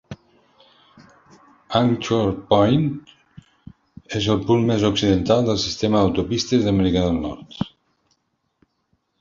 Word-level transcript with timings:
Anchor 1.79 2.31
Point 2.53 2.87
és 4.21 4.31
el 4.37 4.41
punt 4.47 4.65
més 4.71 4.87
occidental 4.91 5.47
del 5.51 5.63
sistema 5.67 6.01
d"autopistes 6.07 6.67
d"Amèrica 6.67 7.05
del 7.11 7.21
Nord. 7.27 7.63